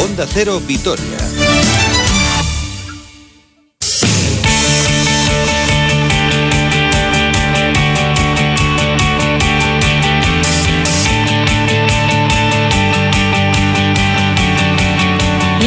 Onda 0.00 0.26
Cero 0.26 0.60
Vitoria. 0.60 1.27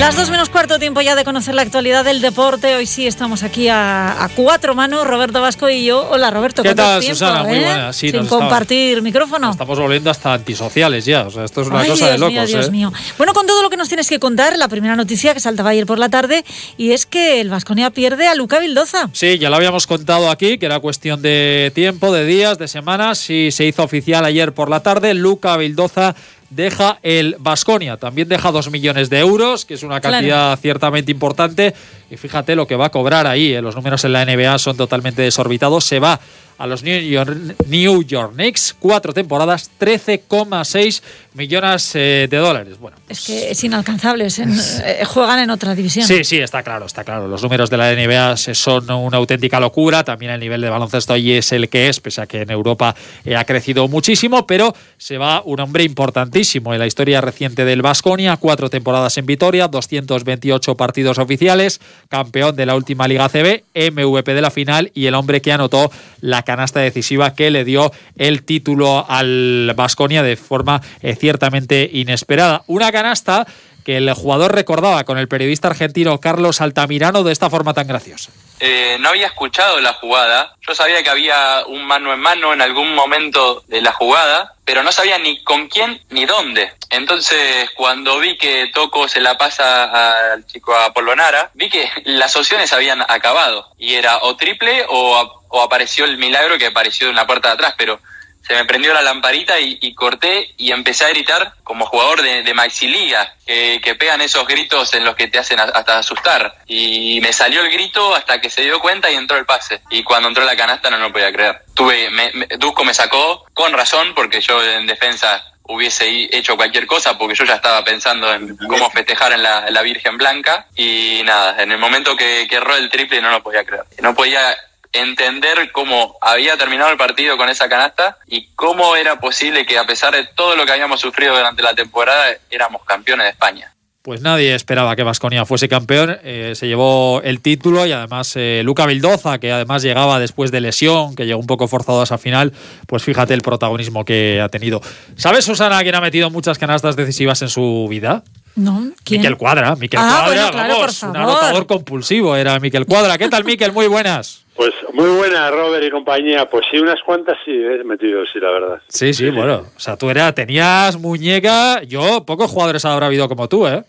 Las 0.01 0.15
dos 0.15 0.31
menos 0.31 0.49
cuarto 0.49 0.79
tiempo 0.79 0.99
ya 1.01 1.13
de 1.13 1.23
conocer 1.23 1.53
la 1.53 1.61
actualidad 1.61 2.03
del 2.03 2.21
deporte. 2.21 2.75
Hoy 2.75 2.87
sí 2.87 3.05
estamos 3.05 3.43
aquí 3.43 3.67
a, 3.69 4.27
cuatro 4.35 4.73
manos, 4.73 5.05
Roberto 5.05 5.41
Vasco 5.41 5.69
y 5.69 5.85
yo. 5.85 6.09
Hola 6.09 6.31
Roberto, 6.31 6.63
¿qué 6.63 6.73
tal 6.73 7.03
Susana? 7.03 7.43
Muy 7.43 7.57
eh? 7.57 7.65
buena. 7.65 7.93
Sin 7.93 8.25
compartir 8.25 9.03
micrófono. 9.03 9.51
Estamos 9.51 9.77
volviendo 9.77 10.09
hasta 10.09 10.33
antisociales 10.33 11.05
ya. 11.05 11.27
O 11.27 11.29
sea, 11.29 11.43
esto 11.43 11.61
es 11.61 11.67
una 11.67 11.85
cosa 11.85 12.09
de 12.09 12.17
locos. 12.17 12.49
Dios 12.49 12.67
¿eh? 12.69 12.71
mío. 12.71 12.91
Bueno, 13.19 13.35
con 13.35 13.45
todo 13.45 13.61
lo 13.61 13.69
que 13.69 13.77
nos 13.77 13.89
tienes 13.89 14.09
que 14.09 14.17
contar, 14.17 14.57
la 14.57 14.67
primera 14.69 14.95
noticia 14.95 15.35
que 15.35 15.39
saltaba 15.39 15.69
ayer 15.69 15.85
por 15.85 15.99
la 15.99 16.09
tarde 16.09 16.43
y 16.77 16.93
es 16.93 17.05
que 17.05 17.39
el 17.39 17.51
Vasconia 17.51 17.91
pierde 17.91 18.27
a 18.27 18.33
Luca 18.33 18.57
Vildoza. 18.57 19.07
Sí, 19.13 19.37
ya 19.37 19.51
lo 19.51 19.57
habíamos 19.57 19.85
contado 19.85 20.31
aquí, 20.31 20.57
que 20.57 20.65
era 20.65 20.79
cuestión 20.79 21.21
de 21.21 21.71
tiempo, 21.75 22.11
de 22.11 22.25
días, 22.25 22.57
de 22.57 22.67
semanas 22.67 23.29
y 23.29 23.51
se 23.51 23.65
hizo 23.65 23.83
oficial 23.83 24.25
ayer 24.25 24.51
por 24.51 24.67
la 24.67 24.79
tarde. 24.79 25.13
Luca 25.13 25.57
Vildoza 25.57 26.15
deja 26.51 26.99
el 27.01 27.37
Basconia. 27.39 27.97
También 27.97 28.27
deja 28.27 28.51
dos 28.51 28.69
millones 28.69 29.09
de 29.09 29.19
euros, 29.19 29.65
que 29.65 29.73
es 29.73 29.83
una 29.83 29.99
cantidad 29.99 30.57
ciertamente 30.59 31.11
importante. 31.11 31.73
Y 32.11 32.17
fíjate 32.17 32.55
lo 32.55 32.67
que 32.67 32.75
va 32.75 32.87
a 32.87 32.89
cobrar 32.89 33.25
ahí. 33.25 33.53
¿eh? 33.53 33.61
Los 33.61 33.75
números 33.75 34.03
en 34.05 34.13
la 34.13 34.23
NBA 34.23 34.59
son 34.59 34.77
totalmente 34.77 35.23
desorbitados. 35.23 35.85
Se 35.85 35.99
va 35.99 36.19
a 36.57 36.67
los 36.67 36.83
New 36.83 36.99
York, 36.99 37.37
New 37.67 38.03
York 38.03 38.33
Knicks. 38.33 38.75
Cuatro 38.79 39.13
temporadas, 39.13 39.69
13,6 39.79 41.01
millones 41.33 41.95
eh, 41.95 42.27
de 42.29 42.37
dólares. 42.37 42.77
Bueno, 42.79 42.97
es 43.07 43.25
que 43.25 43.51
es 43.51 43.63
inalcanzable. 43.63 44.27
Eh, 44.27 45.03
juegan 45.05 45.39
en 45.39 45.49
otra 45.49 45.75
división. 45.75 46.05
Sí, 46.05 46.23
sí, 46.23 46.37
está 46.37 46.63
claro, 46.63 46.85
está 46.85 47.03
claro. 47.03 47.27
Los 47.27 47.41
números 47.41 47.69
de 47.69 47.77
la 47.77 47.93
NBA 47.93 48.37
son 48.37 48.89
una 48.91 49.17
auténtica 49.17 49.59
locura. 49.59 50.03
También 50.03 50.31
el 50.31 50.39
nivel 50.39 50.61
de 50.61 50.69
baloncesto 50.69 51.13
ahí 51.13 51.33
es 51.33 51.51
el 51.51 51.69
que 51.69 51.87
es, 51.87 51.99
pese 51.99 52.21
a 52.21 52.27
que 52.27 52.41
en 52.41 52.51
Europa 52.51 52.95
eh, 53.25 53.35
ha 53.35 53.45
crecido 53.45 53.87
muchísimo. 53.87 54.45
Pero 54.45 54.75
se 54.97 55.17
va 55.17 55.41
un 55.45 55.59
hombre 55.59 55.83
importantísimo 55.83 56.73
en 56.73 56.79
la 56.79 56.87
historia 56.87 57.21
reciente 57.21 57.65
del 57.65 57.81
Vasconia. 57.81 58.37
Cuatro 58.37 58.69
temporadas 58.69 59.17
en 59.17 59.25
Vitoria, 59.25 59.67
228 59.67 60.75
partidos 60.75 61.17
oficiales, 61.17 61.79
campeón 62.09 62.55
de 62.55 62.65
la 62.65 62.75
última 62.75 63.07
Liga 63.07 63.29
CB, 63.29 63.63
MVP 63.73 64.33
de 64.33 64.41
la 64.41 64.51
final 64.51 64.91
y 64.93 65.05
el 65.05 65.15
hombre 65.15 65.41
que 65.41 65.51
anotó 65.51 65.91
la 66.19 66.43
canasta 66.51 66.81
decisiva 66.81 67.33
que 67.33 67.49
le 67.49 67.63
dio 67.63 67.93
el 68.17 68.43
título 68.43 69.05
al 69.07 69.71
Vasconia 69.75 70.21
de 70.21 70.35
forma 70.35 70.81
eh, 71.01 71.15
ciertamente 71.15 71.89
inesperada. 71.91 72.63
Una 72.67 72.91
canasta 72.91 73.47
que 73.85 73.97
el 73.97 74.13
jugador 74.13 74.53
recordaba 74.53 75.05
con 75.05 75.17
el 75.17 75.29
periodista 75.29 75.69
argentino 75.69 76.19
Carlos 76.19 76.59
Altamirano 76.59 77.23
de 77.23 77.31
esta 77.31 77.49
forma 77.49 77.73
tan 77.73 77.87
graciosa. 77.87 78.31
Eh, 78.63 78.97
no 78.99 79.09
había 79.09 79.25
escuchado 79.25 79.81
la 79.81 79.93
jugada, 79.93 80.55
yo 80.61 80.75
sabía 80.75 81.01
que 81.01 81.09
había 81.09 81.63
un 81.65 81.83
mano 81.83 82.13
en 82.13 82.19
mano 82.19 82.53
en 82.53 82.61
algún 82.61 82.93
momento 82.93 83.63
de 83.65 83.81
la 83.81 83.91
jugada, 83.91 84.53
pero 84.63 84.83
no 84.83 84.91
sabía 84.91 85.17
ni 85.17 85.43
con 85.43 85.67
quién 85.67 85.99
ni 86.09 86.27
dónde. 86.27 86.71
Entonces, 86.91 87.71
cuando 87.71 88.19
vi 88.19 88.37
que 88.37 88.69
Toco 88.71 89.07
se 89.07 89.19
la 89.19 89.35
pasa 89.35 90.33
al 90.33 90.45
chico 90.45 90.75
Apolonara, 90.75 91.49
vi 91.55 91.71
que 91.71 91.89
las 92.03 92.35
opciones 92.35 92.71
habían 92.71 93.01
acabado 93.01 93.67
y 93.79 93.95
era 93.95 94.19
o 94.21 94.35
triple 94.35 94.85
o, 94.87 95.41
o 95.47 95.61
apareció 95.63 96.05
el 96.05 96.19
milagro 96.19 96.59
que 96.59 96.67
apareció 96.67 97.09
en 97.09 97.15
la 97.15 97.25
puerta 97.25 97.47
de 97.47 97.55
atrás, 97.55 97.73
pero 97.75 97.99
se 98.41 98.55
me 98.55 98.65
prendió 98.65 98.93
la 98.93 99.01
lamparita 99.01 99.59
y, 99.59 99.93
corté 99.93 100.53
y 100.57 100.71
empecé 100.71 101.05
a 101.05 101.09
gritar 101.09 101.53
como 101.63 101.85
jugador 101.85 102.21
de, 102.21 102.43
de 102.43 102.53
Maxi 102.53 102.87
Liga, 102.87 103.35
que, 103.45 103.95
pegan 103.99 104.21
esos 104.21 104.47
gritos 104.47 104.93
en 104.93 105.05
los 105.05 105.15
que 105.15 105.27
te 105.27 105.37
hacen 105.37 105.59
hasta 105.59 105.99
asustar. 105.99 106.55
Y 106.65 107.19
me 107.21 107.33
salió 107.33 107.61
el 107.61 107.71
grito 107.71 108.15
hasta 108.15 108.41
que 108.41 108.49
se 108.49 108.63
dio 108.63 108.79
cuenta 108.79 109.11
y 109.11 109.15
entró 109.15 109.37
el 109.37 109.45
pase. 109.45 109.81
Y 109.89 110.03
cuando 110.03 110.27
entró 110.27 110.43
la 110.43 110.55
canasta 110.55 110.89
no 110.89 110.97
lo 110.97 111.11
podía 111.11 111.31
creer. 111.31 111.61
Tuve, 111.73 112.09
me, 112.09 112.31
Dusko 112.57 112.83
me 112.83 112.93
sacó 112.93 113.45
con 113.53 113.73
razón 113.73 114.13
porque 114.15 114.41
yo 114.41 114.63
en 114.63 114.87
defensa 114.87 115.45
hubiese 115.63 116.27
hecho 116.35 116.57
cualquier 116.57 116.87
cosa 116.87 117.17
porque 117.17 117.35
yo 117.35 117.45
ya 117.45 117.55
estaba 117.55 117.83
pensando 117.83 118.33
en 118.33 118.57
cómo 118.57 118.89
festejar 118.89 119.31
en 119.33 119.43
la, 119.43 119.69
la 119.69 119.81
Virgen 119.81 120.17
Blanca 120.17 120.67
y 120.75 121.21
nada, 121.23 121.61
en 121.61 121.71
el 121.71 121.77
momento 121.77 122.15
que, 122.15 122.47
que 122.49 122.55
erró 122.55 122.75
el 122.75 122.89
triple 122.89 123.21
no 123.21 123.29
lo 123.29 123.43
podía 123.43 123.63
creer. 123.63 123.85
No 124.01 124.13
podía 124.13 124.57
entender 124.93 125.71
cómo 125.71 126.17
había 126.21 126.57
terminado 126.57 126.91
el 126.91 126.97
partido 126.97 127.37
con 127.37 127.49
esa 127.49 127.69
canasta 127.69 128.17
y 128.27 128.47
cómo 128.55 128.95
era 128.95 129.19
posible 129.19 129.65
que 129.65 129.77
a 129.77 129.85
pesar 129.85 130.13
de 130.13 130.25
todo 130.35 130.55
lo 130.55 130.65
que 130.65 130.73
habíamos 130.73 130.99
sufrido 130.99 131.35
durante 131.35 131.63
la 131.63 131.73
temporada 131.73 132.25
éramos 132.49 132.83
campeones 132.83 133.25
de 133.25 133.31
España. 133.31 133.73
Pues 134.01 134.21
nadie 134.21 134.55
esperaba 134.55 134.95
que 134.95 135.03
Vasconia 135.03 135.45
fuese 135.45 135.69
campeón. 135.69 136.17
Eh, 136.23 136.53
se 136.55 136.67
llevó 136.67 137.21
el 137.23 137.39
título 137.39 137.85
y 137.85 137.91
además 137.91 138.33
eh, 138.35 138.61
Luca 138.63 138.87
Vildoza, 138.87 139.37
que 139.37 139.51
además 139.51 139.83
llegaba 139.83 140.19
después 140.19 140.51
de 140.51 140.59
lesión, 140.59 141.15
que 141.15 141.27
llegó 141.27 141.39
un 141.39 141.45
poco 141.45 141.67
forzado 141.67 142.01
a 142.01 142.05
esa 142.05 142.17
final, 142.17 142.51
pues 142.87 143.03
fíjate 143.03 143.35
el 143.35 143.43
protagonismo 143.43 144.03
que 144.03 144.41
ha 144.41 144.49
tenido. 144.49 144.81
¿Sabes, 145.17 145.45
Susana, 145.45 145.79
quién 145.83 145.93
ha 145.93 146.01
metido 146.01 146.31
muchas 146.31 146.57
canastas 146.57 146.95
decisivas 146.95 147.43
en 147.43 147.49
su 147.49 147.85
vida? 147.91 148.23
No, 148.55 148.91
¿quién? 149.03 149.21
Miquel 149.21 149.37
Cuadra. 149.37 149.75
Miquel 149.75 149.99
ah, 150.01 150.23
Cuadra, 150.25 150.67
vamos, 150.67 151.03
un 151.03 151.17
anotador 151.17 151.67
compulsivo 151.67 152.35
era 152.35 152.59
Miquel 152.59 152.85
Cuadra. 152.85 153.17
¿Qué 153.17 153.29
tal, 153.29 153.43
Miquel? 153.43 153.71
Muy 153.71 153.87
buenas. 153.87 154.45
Pues 154.55 154.73
muy 154.93 155.09
buena, 155.09 155.49
Robert 155.49 155.83
y 155.83 155.89
compañía. 155.89 156.49
Pues 156.49 156.65
sí, 156.69 156.77
unas 156.77 157.01
cuantas 157.03 157.37
sí 157.45 157.51
he 157.51 157.83
metido, 157.83 158.23
sí, 158.31 158.39
la 158.39 158.51
verdad. 158.51 158.81
Sí, 158.87 159.13
sí, 159.13 159.29
bueno. 159.29 159.65
O 159.75 159.79
sea, 159.79 159.97
tú 159.97 160.09
era, 160.09 160.33
tenías 160.33 160.97
muñeca. 160.97 161.81
Yo, 161.83 162.25
pocos 162.25 162.51
jugadores 162.51 162.83
habrá 162.85 163.07
habido 163.07 163.27
como 163.27 163.47
tú, 163.47 163.65
¿eh? 163.67 163.83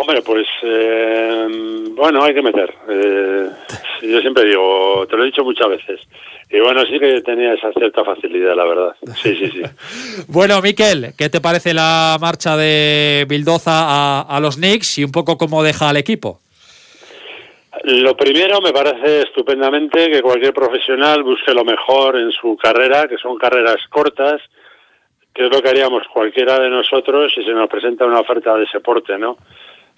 Hombre, 0.00 0.22
pues 0.22 0.46
eh, 0.62 1.46
bueno, 1.90 2.24
hay 2.24 2.32
que 2.32 2.40
meter. 2.40 2.74
Eh, 2.88 3.50
yo 4.00 4.20
siempre 4.22 4.46
digo, 4.46 5.06
te 5.06 5.14
lo 5.14 5.24
he 5.24 5.26
dicho 5.26 5.44
muchas 5.44 5.68
veces. 5.68 6.00
Y 6.48 6.58
bueno, 6.58 6.86
sí 6.86 6.98
que 6.98 7.20
tenía 7.20 7.52
esa 7.52 7.70
cierta 7.72 8.02
facilidad, 8.02 8.56
la 8.56 8.64
verdad. 8.64 8.96
Sí, 9.16 9.36
sí, 9.36 9.50
sí. 9.50 9.62
bueno, 10.28 10.62
Miquel, 10.62 11.12
¿qué 11.18 11.28
te 11.28 11.42
parece 11.42 11.74
la 11.74 12.16
marcha 12.18 12.56
de 12.56 13.26
Bildoza 13.28 13.72
a, 13.72 14.22
a 14.22 14.40
los 14.40 14.56
Knicks 14.56 14.96
y 15.00 15.04
un 15.04 15.12
poco 15.12 15.36
cómo 15.36 15.62
deja 15.62 15.90
al 15.90 15.98
equipo? 15.98 16.40
Lo 17.84 18.16
primero, 18.16 18.62
me 18.62 18.72
parece 18.72 19.24
estupendamente 19.24 20.10
que 20.10 20.22
cualquier 20.22 20.54
profesional 20.54 21.22
busque 21.22 21.52
lo 21.52 21.66
mejor 21.66 22.16
en 22.16 22.32
su 22.32 22.56
carrera, 22.56 23.06
que 23.06 23.18
son 23.18 23.36
carreras 23.36 23.86
cortas, 23.90 24.40
que 25.34 25.44
es 25.44 25.52
lo 25.52 25.60
que 25.60 25.68
haríamos 25.68 26.04
cualquiera 26.08 26.58
de 26.58 26.70
nosotros 26.70 27.30
si 27.34 27.44
se 27.44 27.52
nos 27.52 27.68
presenta 27.68 28.06
una 28.06 28.20
oferta 28.20 28.56
de 28.56 28.64
ese 28.64 28.80
porte, 28.80 29.18
¿no? 29.18 29.36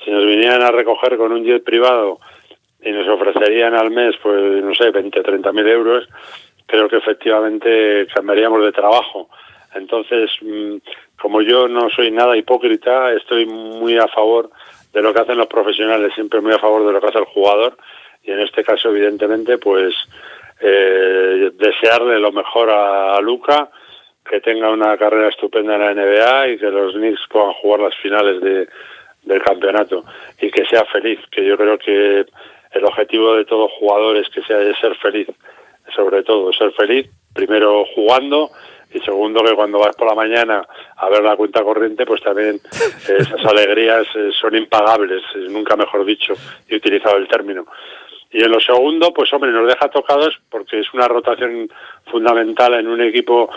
Si 0.05 0.11
nos 0.11 0.27
vinieran 0.27 0.63
a 0.63 0.71
recoger 0.71 1.17
con 1.17 1.33
un 1.33 1.45
jet 1.45 1.65
privado 1.65 2.21
y 2.81 2.91
nos 2.91 3.09
ofrecerían 3.09 3.75
al 3.75 3.91
mes, 3.91 4.17
pues, 4.23 4.63
no 4.63 4.75
sé, 4.75 4.91
20, 4.91 5.23
30 5.23 5.53
mil 5.53 5.69
euros, 5.69 6.09
creo 6.67 6.89
que 6.89 6.97
efectivamente 6.97 8.07
cambiaríamos 8.13 8.65
de 8.65 8.73
trabajo. 8.73 9.29
Entonces, 9.75 10.31
mm, 10.41 10.77
como 11.21 11.43
yo 11.43 11.69
no 11.69 11.89
soy 11.91 12.11
nada 12.11 12.37
hipócrita, 12.37 13.13
estoy 13.13 13.47
muy 13.47 13.97
a 13.97 14.09
favor 14.09 14.51
de 14.93 15.03
lo 15.03 15.15
que 15.15 15.21
hacen 15.21 15.39
los 15.39 15.47
profesionales, 15.47 16.13
siempre 16.15 16.41
muy 16.41 16.53
a 16.53 16.59
favor 16.59 16.87
de 16.87 16.93
lo 16.93 17.01
que 17.01 17.07
hace 17.07 17.19
el 17.19 17.25
jugador 17.25 17.77
y 18.25 18.31
en 18.31 18.41
este 18.41 18.63
caso 18.63 18.91
evidentemente 18.91 19.59
pues 19.59 19.95
eh, 20.61 21.51
desearle 21.55 22.19
lo 22.19 22.33
mejor 22.33 22.71
a, 22.71 23.21
Luca, 23.21 23.71
que 24.25 24.41
tenga 24.41 24.71
una 24.71 24.97
carrera 24.97 25.29
estupenda 25.29 25.75
en 25.75 25.81
la 25.81 25.95
NBA 25.95 26.49
y 26.49 26.59
que 26.59 26.71
los 26.71 26.95
Knicks 26.95 27.27
puedan 27.29 27.53
jugar 27.55 27.81
las 27.81 27.97
finales 27.97 28.41
de, 28.41 28.69
del 29.23 29.43
campeonato 29.43 30.05
y 30.41 30.51
que 30.51 30.65
sea 30.67 30.85
feliz, 30.87 31.21
que 31.31 31.45
yo 31.45 31.57
creo 31.57 31.79
que 31.79 32.27
el 32.73 32.85
objetivo 32.85 33.35
de 33.35 33.45
todo 33.45 33.69
jugador 33.69 34.17
es 34.17 34.29
que 34.31 34.43
sea 34.43 34.59
de 34.59 34.75
ser 34.77 34.95
feliz, 34.97 35.29
sobre 35.95 36.23
todo 36.23 36.53
ser 36.53 36.73
feliz, 36.73 37.09
primero 37.33 37.85
jugando 37.95 38.51
y 38.95 39.01
segundo 39.01 39.43
que 39.43 39.55
cuando 39.55 39.79
vas 39.79 39.97
por 39.97 40.09
la 40.09 40.15
mañana 40.15 40.67
a 40.97 41.09
ver 41.09 41.23
la 41.23 41.37
cuenta 41.37 41.63
corriente 41.63 42.05
pues 42.05 42.23
también 42.23 42.61
esas 43.09 43.45
alegrías 43.45 44.07
eh, 44.15 44.31
son 44.39 44.55
impagables 44.55 45.23
nunca 45.49 45.77
mejor 45.77 46.05
dicho 46.05 46.35
he 46.69 46.77
utilizado 46.77 47.17
el 47.17 47.29
término. 47.29 47.67
Y 48.31 48.43
en 48.43 48.51
lo 48.51 48.61
segundo 48.61 49.13
pues 49.13 49.33
hombre 49.33 49.51
nos 49.51 49.67
deja 49.67 49.89
tocados 49.89 50.39
porque 50.51 50.81
es 50.81 50.93
una 50.95 51.09
rotación 51.09 51.71
fundamental 52.11 52.75
en 52.75 52.89
un 52.89 53.01
equipo 53.01 53.51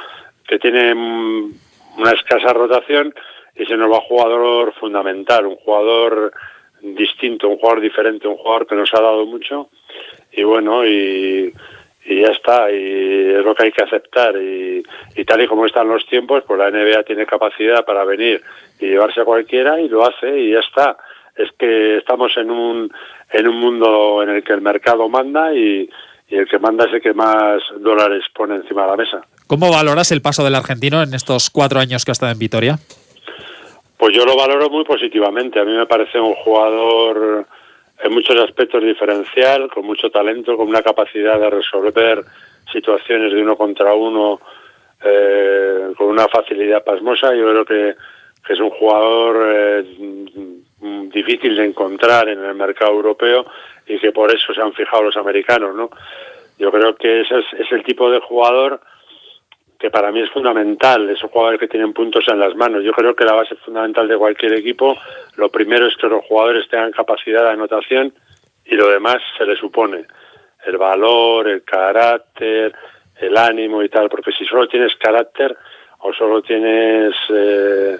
que 0.47 0.59
tiene 0.59 0.93
mm, 0.93 1.53
una 1.97 2.11
escasa 2.11 2.53
rotación 2.53 3.13
y 3.55 3.65
se 3.65 3.77
nos 3.77 3.91
va 3.91 4.01
jugador 4.01 4.73
fundamental 4.73 5.45
un 5.45 5.55
jugador 5.55 6.33
distinto 6.81 7.49
un 7.49 7.57
jugador 7.57 7.81
diferente 7.81 8.27
un 8.27 8.37
jugador 8.37 8.67
que 8.67 8.75
nos 8.75 8.93
ha 8.93 9.01
dado 9.01 9.25
mucho 9.25 9.69
y 10.31 10.43
bueno 10.43 10.85
y 10.85 12.21
ya 12.21 12.27
está, 12.27 12.71
y 12.71 13.31
es 13.31 13.43
lo 13.43 13.55
que 13.55 13.63
hay 13.63 13.71
que 13.71 13.83
aceptar. 13.83 14.35
Y, 14.37 14.83
tal 15.25 15.41
y 15.41 15.47
como 15.47 15.65
están 15.65 15.87
los 15.87 16.05
tiempos, 16.05 16.43
pues 16.45 16.59
la 16.59 16.69
NBA 16.69 17.03
tiene 17.03 17.25
capacidad 17.25 17.83
para 17.83 18.05
venir 18.05 18.43
y 18.79 18.85
llevarse 18.85 19.21
a 19.21 19.25
cualquiera 19.25 19.79
y 19.79 19.89
lo 19.89 20.05
hace 20.05 20.39
y 20.39 20.51
ya 20.51 20.59
está. 20.59 20.97
Es 21.35 21.49
que 21.57 21.97
estamos 21.97 22.31
en 22.37 22.51
un, 22.51 22.91
en 23.31 23.47
un 23.47 23.59
mundo 23.59 24.21
en 24.21 24.29
el 24.29 24.43
que 24.43 24.53
el 24.53 24.61
mercado 24.61 25.09
manda 25.09 25.53
y 25.53 25.89
el 26.29 26.47
que 26.47 26.59
manda 26.59 26.85
es 26.85 26.93
el 26.93 27.01
que 27.01 27.13
más 27.13 27.61
dólares 27.79 28.23
pone 28.33 28.55
encima 28.55 28.83
de 28.83 28.87
la 28.87 28.97
mesa. 28.97 29.21
¿Cómo 29.47 29.71
valoras 29.71 30.11
el 30.11 30.21
paso 30.21 30.43
del 30.43 30.55
argentino 30.55 31.01
en 31.01 31.13
estos 31.13 31.49
cuatro 31.49 31.79
años 31.79 32.05
que 32.05 32.11
ha 32.11 32.13
estado 32.13 32.31
en 32.31 32.39
Vitoria? 32.39 32.79
Pues 33.97 34.15
yo 34.15 34.25
lo 34.25 34.35
valoro 34.35 34.69
muy 34.69 34.83
positivamente. 34.83 35.59
A 35.59 35.65
mí 35.65 35.73
me 35.73 35.85
parece 35.85 36.19
un 36.19 36.35
jugador 36.35 37.45
en 38.03 38.13
muchos 38.13 38.35
aspectos 38.41 38.83
diferencial, 38.83 39.69
con 39.69 39.85
mucho 39.85 40.09
talento, 40.09 40.57
con 40.57 40.67
una 40.67 40.81
capacidad 40.81 41.39
de 41.39 41.49
resolver 41.49 42.23
situaciones 42.71 43.31
de 43.31 43.41
uno 43.41 43.55
contra 43.55 43.93
uno 43.93 44.39
eh, 45.03 45.93
con 45.97 46.07
una 46.07 46.27
facilidad 46.27 46.83
pasmosa. 46.83 47.33
Yo 47.33 47.49
creo 47.49 47.65
que, 47.65 47.95
es 48.47 48.59
un 48.59 48.69
jugador 48.69 49.37
eh, 49.49 49.83
difícil 51.11 51.55
de 51.55 51.65
encontrar 51.65 52.29
en 52.29 52.43
el 52.43 52.53
mercado 52.53 52.91
europeo 52.91 53.45
y 53.87 53.97
que 53.97 54.11
por 54.11 54.31
eso 54.31 54.53
se 54.53 54.61
han 54.61 54.73
fijado 54.73 55.03
los 55.03 55.17
americanos, 55.17 55.75
¿no? 55.75 55.89
Yo 56.59 56.71
creo 56.71 56.95
que 56.95 57.21
ese 57.21 57.39
es 57.39 57.71
el 57.71 57.83
tipo 57.83 58.09
de 58.09 58.19
jugador 58.19 58.79
que 59.79 59.89
para 59.89 60.11
mí 60.11 60.21
es 60.21 60.29
fundamental, 60.31 61.09
esos 61.09 61.29
jugadores 61.31 61.59
que 61.59 61.67
tienen 61.67 61.93
puntos 61.93 62.25
en 62.27 62.39
las 62.39 62.55
manos. 62.55 62.83
Yo 62.83 62.93
creo 62.93 63.15
que 63.15 63.25
la 63.25 63.33
base 63.33 63.55
fundamental 63.57 64.07
de 64.07 64.17
cualquier 64.17 64.53
equipo, 64.53 64.97
lo 65.35 65.49
primero 65.49 65.87
es 65.87 65.95
que 65.97 66.07
los 66.07 66.23
jugadores 66.25 66.67
tengan 66.69 66.91
capacidad 66.91 67.43
de 67.43 67.49
anotación 67.51 68.13
y 68.65 68.75
lo 68.75 68.89
demás 68.89 69.17
se 69.37 69.45
le 69.45 69.55
supone. 69.55 70.05
El 70.65 70.77
valor, 70.77 71.47
el 71.47 71.63
carácter, 71.63 72.73
el 73.19 73.37
ánimo 73.37 73.83
y 73.83 73.89
tal, 73.89 74.09
porque 74.09 74.31
si 74.31 74.45
solo 74.45 74.67
tienes 74.67 74.95
carácter 74.95 75.55
o 75.99 76.13
solo 76.13 76.41
tienes, 76.41 77.13
eh, 77.29 77.97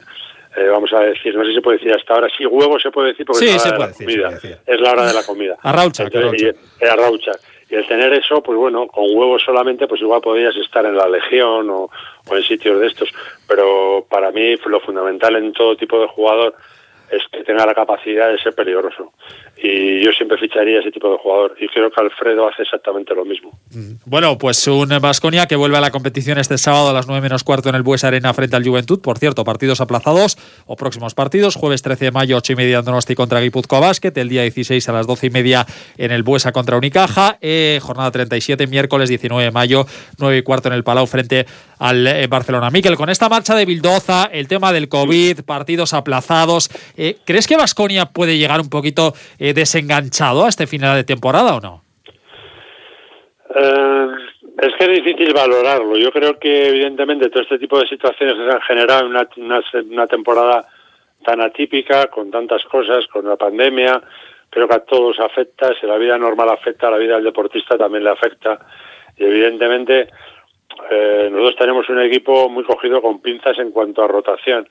eh, 0.58 0.68
vamos 0.68 0.92
a 0.94 1.02
decir, 1.02 1.36
no 1.36 1.44
sé 1.44 1.50
si 1.50 1.56
se 1.56 1.62
puede 1.62 1.78
decir 1.78 1.94
hasta 1.94 2.14
ahora, 2.14 2.28
sí, 2.36 2.46
huevo 2.46 2.80
se 2.80 2.92
puede 2.92 3.10
decir 3.10 3.26
porque 3.26 3.46
es 3.46 3.66
la 3.66 3.74
hora 3.74 3.86
de 3.86 3.88
la 3.88 3.94
comida. 3.94 4.40
Es 4.66 4.82
la 4.82 4.92
hora 4.92 5.06
de 5.06 5.14
la 5.14 5.24
comida. 5.24 5.58
Arraucha, 5.62 6.04
Arraucha. 6.90 7.32
El 7.76 7.86
tener 7.88 8.14
eso, 8.14 8.42
pues 8.42 8.58
bueno, 8.58 8.88
con 8.88 9.04
huevos 9.14 9.44
solamente, 9.44 9.86
pues 9.86 10.00
igual 10.00 10.22
podrías 10.22 10.56
estar 10.56 10.86
en 10.86 10.96
la 10.96 11.10
Legión 11.10 11.70
o, 11.70 11.90
o 12.26 12.36
en 12.36 12.44
sitios 12.44 12.80
de 12.80 12.88
estos. 12.88 13.10
Pero 13.50 14.06
para 14.10 14.32
mí 14.32 14.56
lo 14.66 14.80
fundamental 14.80 15.36
en 15.36 15.52
todo 15.52 15.76
tipo 15.76 16.00
de 16.00 16.08
jugador 16.08 16.56
es 17.12 17.22
que 17.32 17.44
tenga 17.44 17.66
la 17.66 17.74
capacidad 17.74 18.32
de 18.32 18.40
ser 18.40 18.54
peligroso. 18.54 19.14
Y 19.58 20.04
yo 20.04 20.12
siempre 20.12 20.38
ficharía 20.38 20.80
ese 20.80 20.92
tipo 20.92 21.10
de 21.12 21.18
jugador. 21.18 21.56
Y 21.60 21.68
creo 21.68 21.90
que 21.90 22.02
Alfredo 22.02 22.48
hace 22.48 22.64
exactamente 22.64 23.14
lo 23.16 23.26
mismo. 23.26 23.52
Bueno, 24.06 24.38
pues 24.38 24.68
un 24.68 24.90
Vasconia 25.02 25.46
que 25.46 25.56
vuelve 25.56 25.78
a 25.78 25.82
la 25.82 25.92
competición 25.92 26.38
este 26.38 26.58
sábado 26.58 26.90
a 26.90 26.94
las 26.94 27.08
9 27.08 27.22
menos 27.22 27.44
cuarto 27.44 27.70
en 27.70 27.76
el 27.76 27.84
Bues 27.84 28.04
Arena 28.04 28.34
frente 28.34 28.56
al 28.56 28.64
Juventud. 28.64 29.00
Por 29.02 29.18
cierto, 29.18 29.44
partidos 29.44 29.82
aplazados 29.82 30.38
o 30.66 30.76
próximos 30.76 31.14
partidos. 31.14 31.56
Jueves 31.56 31.82
13 31.82 32.06
de 32.06 32.12
mayo, 32.12 32.38
8 32.38 32.54
y 32.54 32.56
media 32.56 32.84
en 32.86 33.16
contra 33.16 33.40
Guipuzcoa 33.40 33.80
Basket. 33.80 34.12
El 34.16 34.30
día 34.30 34.42
16 34.42 34.88
a 34.90 34.94
las 34.94 35.08
12 35.08 35.28
y 35.28 35.30
media 35.30 35.66
en 35.98 36.12
el 36.12 36.24
Buesa 36.24 36.52
contra 36.52 36.78
Unicaja. 36.78 37.38
Eh, 37.42 37.80
jornada 37.82 38.12
37, 38.12 38.68
miércoles 38.68 39.10
19 39.10 39.44
de 39.44 39.52
mayo, 39.52 39.86
9 40.20 40.38
y 40.38 40.42
cuarto 40.42 40.70
en 40.70 40.76
el 40.76 40.84
Palau 40.84 41.08
frente 41.08 41.46
al 41.80 42.08
eh, 42.08 42.28
Barcelona. 42.28 42.70
Miquel, 42.70 42.96
con 42.96 43.10
esta 43.10 43.30
marcha 43.30 43.56
de 43.56 43.66
Bildoza, 43.66 44.26
el 44.26 44.48
tema 44.48 44.72
del 44.72 44.90
COVID, 44.90 45.42
partidos 45.42 45.94
aplazados, 45.94 46.70
eh, 46.98 47.18
¿crees 47.26 47.48
que 47.48 47.58
Vasconia 47.58 48.06
puede 48.06 48.38
llegar 48.38 48.60
un 48.60 48.70
poquito 48.70 49.14
eh, 49.40 49.54
desenganchado 49.54 50.46
a 50.46 50.50
este 50.50 50.68
final 50.68 50.96
de 50.96 51.04
temporada 51.04 51.56
o 51.56 51.62
no? 51.62 51.82
es 53.56 54.74
que 54.78 54.86
es 54.86 55.04
difícil 55.04 55.34
valorarlo. 55.34 55.98
Yo 55.98 56.12
creo 56.12 56.38
que 56.38 56.68
evidentemente 56.68 57.30
todo 57.30 57.44
este 57.44 57.60
tipo 57.60 57.80
de 57.80 57.88
situaciones 57.88 58.36
se 58.36 58.52
han 58.52 58.62
generado 58.62 59.02
en 59.02 59.08
una, 59.08 59.62
una, 59.92 60.08
temporada 60.08 60.68
tan 61.24 61.42
atípica, 61.42 62.08
con 62.08 62.32
tantas 62.32 62.64
cosas, 62.66 63.08
con 63.08 63.26
la 63.26 63.36
pandemia, 63.36 64.02
creo 64.50 64.68
que 64.68 64.76
a 64.76 64.80
todos 64.80 65.20
afecta, 65.20 65.74
si 65.80 65.86
la 65.86 65.98
vida 65.98 66.18
normal 66.18 66.50
afecta, 66.50 66.90
la 66.90 66.98
vida 66.98 67.16
del 67.16 67.26
deportista 67.26 67.78
también 67.78 68.04
le 68.04 68.12
afecta. 68.12 68.60
Y 69.18 69.24
evidentemente 69.24 70.08
eh, 70.90 71.30
nosotros 71.32 71.56
tenemos 71.58 71.90
un 71.90 72.02
equipo 72.02 72.50
muy 72.50 72.64
cogido 72.64 73.02
con 73.02 73.22
pinzas 73.22 73.58
en 73.60 73.72
cuanto 73.72 74.04
a 74.04 74.08
rotación. 74.08 74.68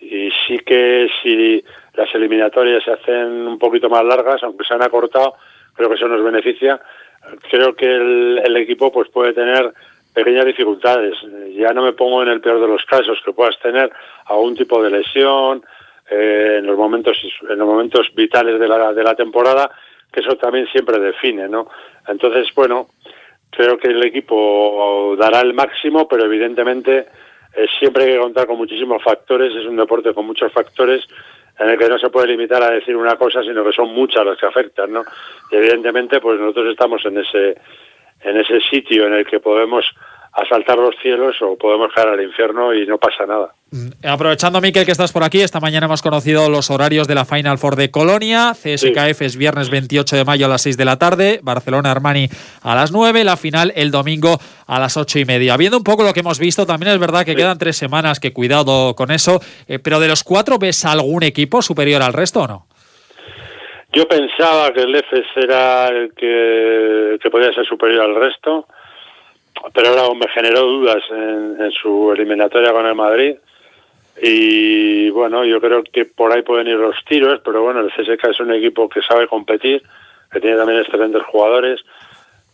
Y 0.00 0.30
sí 0.46 0.58
que 0.58 1.08
si 1.22 1.64
las 1.94 2.14
eliminatorias 2.14 2.84
se 2.84 2.92
hacen 2.92 3.46
un 3.46 3.58
poquito 3.58 3.88
más 3.88 4.04
largas, 4.04 4.42
aunque 4.42 4.64
se 4.64 4.74
han 4.74 4.82
acortado, 4.82 5.34
creo 5.74 5.88
que 5.88 5.96
eso 5.96 6.08
nos 6.08 6.22
beneficia. 6.22 6.80
Creo 7.50 7.74
que 7.74 7.86
el, 7.86 8.56
equipo 8.56 8.92
pues 8.92 9.08
puede 9.08 9.32
tener 9.32 9.72
pequeñas 10.14 10.44
dificultades. 10.44 11.16
Ya 11.54 11.72
no 11.72 11.82
me 11.82 11.92
pongo 11.92 12.22
en 12.22 12.28
el 12.28 12.40
peor 12.40 12.60
de 12.60 12.68
los 12.68 12.84
casos, 12.84 13.18
que 13.24 13.32
puedas 13.32 13.58
tener 13.58 13.90
algún 14.26 14.54
tipo 14.54 14.82
de 14.82 14.90
lesión 14.90 15.64
eh, 16.10 16.56
en 16.58 16.66
los 16.66 16.76
momentos 16.76 17.18
en 17.48 17.58
los 17.58 17.66
momentos 17.66 18.14
vitales 18.14 18.60
de 18.60 18.68
la, 18.68 18.92
de 18.92 19.02
la 19.02 19.14
temporada, 19.14 19.70
que 20.12 20.20
eso 20.20 20.36
también 20.36 20.68
siempre 20.68 21.00
define, 21.00 21.48
¿no? 21.48 21.68
Entonces, 22.06 22.48
bueno, 22.54 22.88
creo 23.50 23.76
que 23.78 23.88
el 23.88 24.02
equipo 24.04 25.16
dará 25.18 25.40
el 25.40 25.54
máximo, 25.54 26.06
pero 26.06 26.24
evidentemente 26.24 27.06
siempre 27.78 28.04
hay 28.04 28.12
que 28.12 28.18
contar 28.18 28.46
con 28.46 28.58
muchísimos 28.58 29.02
factores, 29.02 29.54
es 29.54 29.66
un 29.66 29.76
deporte 29.76 30.12
con 30.12 30.26
muchos 30.26 30.52
factores 30.52 31.04
en 31.58 31.70
el 31.70 31.78
que 31.78 31.88
no 31.88 31.98
se 31.98 32.10
puede 32.10 32.28
limitar 32.28 32.62
a 32.62 32.70
decir 32.70 32.96
una 32.96 33.16
cosa, 33.16 33.42
sino 33.42 33.64
que 33.64 33.72
son 33.72 33.94
muchas 33.94 34.26
las 34.26 34.38
que 34.38 34.46
afectan, 34.46 34.92
¿no? 34.92 35.02
Y 35.50 35.56
evidentemente, 35.56 36.20
pues 36.20 36.38
nosotros 36.38 36.68
estamos 36.70 37.04
en 37.06 37.18
ese 37.18 37.56
en 38.22 38.36
ese 38.38 38.60
sitio 38.60 39.06
en 39.06 39.14
el 39.14 39.26
que 39.26 39.40
podemos 39.40 39.84
asaltar 40.36 40.76
los 40.78 40.94
cielos 41.00 41.34
o 41.40 41.56
podemos 41.56 41.92
caer 41.94 42.08
al 42.08 42.22
infierno 42.22 42.74
y 42.74 42.86
no 42.86 42.98
pasa 42.98 43.24
nada. 43.26 43.48
Mm, 43.70 44.06
aprovechando, 44.06 44.60
Miquel, 44.60 44.84
que 44.84 44.92
estás 44.92 45.10
por 45.10 45.24
aquí, 45.24 45.40
esta 45.40 45.60
mañana 45.60 45.86
hemos 45.86 46.02
conocido 46.02 46.50
los 46.50 46.70
horarios 46.70 47.08
de 47.08 47.14
la 47.14 47.24
Final 47.24 47.56
Four 47.56 47.76
de 47.76 47.90
Colonia. 47.90 48.52
CSKF 48.52 49.22
es 49.22 49.36
viernes 49.36 49.70
28 49.70 50.14
de 50.14 50.24
mayo 50.24 50.46
a 50.46 50.48
las 50.50 50.62
6 50.62 50.76
de 50.76 50.84
la 50.84 50.98
tarde, 50.98 51.40
Barcelona 51.42 51.90
Armani 51.90 52.28
a 52.62 52.74
las 52.74 52.92
9, 52.92 53.24
la 53.24 53.36
final 53.36 53.72
el 53.76 53.90
domingo 53.90 54.38
a 54.66 54.78
las 54.78 54.98
8 54.98 55.20
y 55.20 55.24
media. 55.24 55.56
Viendo 55.56 55.78
un 55.78 55.84
poco 55.84 56.02
lo 56.02 56.12
que 56.12 56.20
hemos 56.20 56.38
visto, 56.38 56.66
también 56.66 56.92
es 56.92 56.98
verdad 56.98 57.24
que 57.24 57.34
quedan 57.34 57.58
tres 57.58 57.76
semanas, 57.76 58.20
que 58.20 58.34
cuidado 58.34 58.94
con 58.94 59.10
eso, 59.10 59.40
eh, 59.68 59.78
pero 59.78 60.00
de 60.00 60.08
los 60.08 60.22
cuatro, 60.22 60.58
¿ves 60.58 60.84
algún 60.84 61.22
equipo 61.22 61.62
superior 61.62 62.02
al 62.02 62.12
resto 62.12 62.42
o 62.42 62.46
no? 62.46 62.66
Yo 63.92 64.06
pensaba 64.06 64.70
que 64.74 64.82
el 64.82 64.94
EFES 64.94 65.26
era 65.36 65.88
el 65.88 66.12
que, 66.12 67.18
que 67.22 67.30
podía 67.30 67.52
ser 67.54 67.64
superior 67.64 68.02
al 68.02 68.14
resto 68.16 68.66
pero 69.72 69.88
ahora 69.88 70.14
me 70.14 70.28
generó 70.28 70.62
dudas 70.62 71.02
en, 71.10 71.70
su 71.72 72.12
eliminatoria 72.12 72.72
con 72.72 72.86
el 72.86 72.94
Madrid. 72.94 73.36
Y 74.20 75.10
bueno, 75.10 75.44
yo 75.44 75.60
creo 75.60 75.82
que 75.84 76.06
por 76.06 76.32
ahí 76.32 76.42
pueden 76.42 76.68
ir 76.68 76.76
los 76.76 76.96
tiros, 77.04 77.40
pero 77.44 77.62
bueno, 77.62 77.80
el 77.80 77.92
CSK 77.92 78.30
es 78.30 78.40
un 78.40 78.52
equipo 78.52 78.88
que 78.88 79.02
sabe 79.02 79.28
competir, 79.28 79.82
que 80.32 80.40
tiene 80.40 80.56
también 80.56 80.80
excelentes 80.80 81.22
jugadores. 81.24 81.84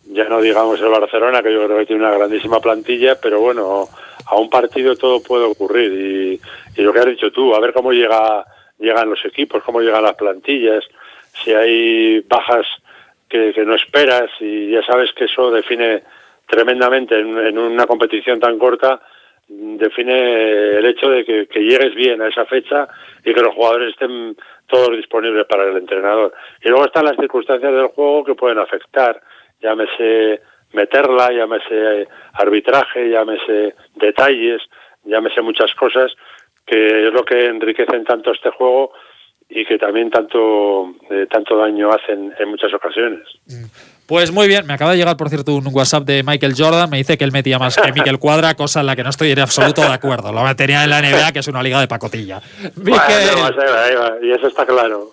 Ya 0.05 0.25
no 0.25 0.41
digamos 0.41 0.81
el 0.81 0.89
Barcelona, 0.89 1.41
que 1.41 1.53
yo 1.53 1.65
creo 1.65 1.77
que 1.77 1.85
tiene 1.85 2.03
una 2.03 2.13
grandísima 2.13 2.59
plantilla, 2.59 3.19
pero 3.21 3.39
bueno, 3.39 3.87
a 4.25 4.35
un 4.35 4.49
partido 4.49 4.97
todo 4.97 5.23
puede 5.23 5.45
ocurrir. 5.45 6.39
Y, 6.75 6.81
lo 6.81 6.91
que 6.91 6.99
has 6.99 7.05
dicho 7.05 7.31
tú, 7.31 7.55
a 7.55 7.59
ver 7.61 7.71
cómo 7.71 7.93
llega, 7.93 8.43
llegan 8.79 9.09
los 9.09 9.23
equipos, 9.23 9.63
cómo 9.63 9.79
llegan 9.79 10.03
las 10.03 10.15
plantillas, 10.15 10.83
si 11.43 11.53
hay 11.53 12.19
bajas 12.21 12.67
que 13.29 13.65
no 13.65 13.73
esperas, 13.73 14.29
y 14.41 14.69
ya 14.69 14.85
sabes 14.85 15.11
que 15.13 15.25
eso 15.25 15.49
define 15.49 16.03
tremendamente 16.53 17.19
en, 17.19 17.57
una 17.57 17.87
competición 17.87 18.39
tan 18.39 18.59
corta 18.59 19.01
define 19.47 20.77
el 20.77 20.85
hecho 20.85 21.09
de 21.09 21.25
que, 21.25 21.59
llegues 21.59 21.95
bien 21.95 22.21
a 22.21 22.27
esa 22.27 22.45
fecha 22.45 22.87
y 23.25 23.33
que 23.33 23.41
los 23.41 23.55
jugadores 23.55 23.89
estén 23.89 24.37
todos 24.67 24.95
disponibles 24.95 25.47
para 25.47 25.63
el 25.63 25.77
entrenador. 25.77 26.31
Y 26.63 26.69
luego 26.69 26.85
están 26.85 27.05
las 27.05 27.17
circunstancias 27.17 27.73
del 27.73 27.87
juego 27.87 28.23
que 28.23 28.35
pueden 28.35 28.59
afectar, 28.59 29.19
llámese 29.61 30.41
meterla, 30.73 31.31
llámese 31.31 32.07
arbitraje, 32.33 33.09
llámese 33.09 33.73
detalles, 33.95 34.61
llámese 35.03 35.41
muchas 35.41 35.73
cosas, 35.73 36.11
que 36.65 37.07
es 37.07 37.13
lo 37.13 37.23
que 37.23 37.47
enriquecen 37.47 38.03
tanto 38.03 38.31
este 38.31 38.51
juego 38.51 38.93
y 39.49 39.65
que 39.65 39.79
también 39.79 40.11
tanto, 40.11 40.95
eh, 41.09 41.25
tanto 41.29 41.57
daño 41.57 41.89
hacen 41.89 42.31
en 42.37 42.49
muchas 42.49 42.73
ocasiones. 42.73 43.27
Mm. 43.47 43.65
Pues 44.05 44.31
muy 44.31 44.47
bien, 44.47 44.65
me 44.65 44.73
acaba 44.73 44.91
de 44.91 44.97
llegar, 44.97 45.15
por 45.15 45.29
cierto, 45.29 45.55
un 45.55 45.67
WhatsApp 45.71 46.03
de 46.03 46.23
Michael 46.23 46.55
Jordan. 46.57 46.89
Me 46.89 46.97
dice 46.97 47.17
que 47.17 47.23
él 47.23 47.31
metía 47.31 47.57
más 47.57 47.77
que 47.77 47.93
Miquel 47.93 48.19
Cuadra, 48.19 48.53
cosa 48.53 48.81
en 48.81 48.87
la 48.87 48.97
que 48.97 49.03
no 49.03 49.09
estoy 49.09 49.31
en 49.31 49.39
absoluto 49.39 49.81
de 49.81 49.87
acuerdo. 49.87 50.33
Lo 50.33 50.43
metería 50.43 50.83
en 50.83 50.89
la 50.89 51.01
NBA, 51.01 51.31
que 51.31 51.39
es 51.39 51.47
una 51.47 51.63
liga 51.63 51.79
de 51.79 51.87
pacotilla. 51.87 52.41
y 52.75 54.31
eso 54.31 54.47
está 54.47 54.65
claro. 54.65 55.09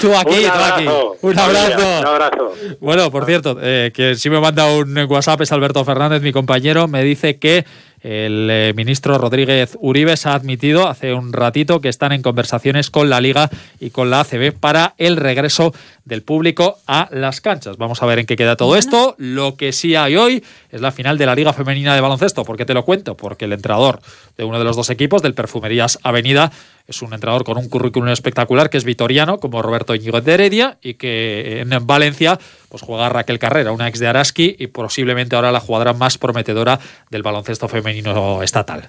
tú 0.00 0.14
aquí, 0.16 0.44
tú 0.44 0.74
aquí. 0.74 0.86
Un 1.22 1.38
abrazo. 1.38 2.00
Un 2.00 2.06
abrazo. 2.06 2.54
Bueno, 2.80 3.10
por 3.10 3.24
cierto, 3.24 3.56
eh, 3.62 3.92
que 3.94 4.14
si 4.14 4.28
me 4.28 4.40
manda 4.40 4.66
un 4.66 4.96
WhatsApp 5.08 5.40
es 5.40 5.52
Alberto 5.52 5.82
Fernández, 5.86 6.20
mi 6.20 6.32
compañero. 6.32 6.86
Me 6.86 7.02
dice 7.02 7.38
que 7.38 7.64
el 8.00 8.48
eh, 8.50 8.72
ministro 8.76 9.18
Rodríguez 9.18 9.76
Uribe 9.80 10.14
ha 10.24 10.34
admitido 10.34 10.88
hace 10.88 11.14
un 11.14 11.32
ratito 11.32 11.80
que 11.80 11.88
están 11.88 12.12
en 12.12 12.22
conversaciones 12.22 12.90
con 12.90 13.10
la 13.10 13.20
Liga 13.20 13.50
y 13.80 13.90
con 13.90 14.10
la 14.10 14.20
ACB 14.20 14.52
para 14.52 14.94
el 14.98 15.16
regreso 15.16 15.72
del 16.08 16.22
público 16.22 16.78
a 16.86 17.08
las 17.12 17.40
canchas. 17.40 17.76
Vamos 17.76 18.02
a 18.02 18.06
ver 18.06 18.18
en 18.18 18.26
qué 18.26 18.34
queda 18.34 18.56
todo 18.56 18.76
esto. 18.76 19.14
Lo 19.18 19.56
que 19.56 19.72
sí 19.72 19.94
hay 19.94 20.16
hoy 20.16 20.42
es 20.72 20.80
la 20.80 20.90
final 20.90 21.18
de 21.18 21.26
la 21.26 21.34
Liga 21.34 21.52
Femenina 21.52 21.94
de 21.94 22.00
Baloncesto. 22.00 22.44
¿Por 22.44 22.56
qué 22.56 22.64
te 22.64 22.74
lo 22.74 22.84
cuento? 22.84 23.16
Porque 23.16 23.44
el 23.44 23.52
entrenador 23.52 24.00
de 24.36 24.44
uno 24.44 24.58
de 24.58 24.64
los 24.64 24.74
dos 24.74 24.88
equipos, 24.88 25.22
del 25.22 25.34
Perfumerías 25.34 25.98
Avenida, 26.02 26.50
es 26.88 27.02
un 27.02 27.12
entrenador 27.12 27.44
con 27.44 27.58
un 27.58 27.68
currículum 27.68 28.08
espectacular 28.08 28.70
que 28.70 28.78
es 28.78 28.84
vitoriano, 28.84 29.38
como 29.38 29.60
Roberto 29.60 29.94
Íñigo 29.94 30.22
de 30.22 30.32
Heredia, 30.32 30.78
y 30.80 30.94
que 30.94 31.60
en 31.60 31.86
Valencia 31.86 32.38
pues 32.70 32.82
juega 32.82 33.08
Raquel 33.08 33.38
Carrera, 33.38 33.72
una 33.72 33.88
ex 33.88 33.98
de 33.98 34.06
Araski 34.06 34.56
y 34.58 34.66
posiblemente 34.68 35.36
ahora 35.36 35.52
la 35.52 35.60
jugadora 35.60 35.92
más 35.92 36.18
prometedora 36.18 36.78
del 37.10 37.22
baloncesto 37.22 37.68
femenino 37.68 38.42
estatal. 38.42 38.86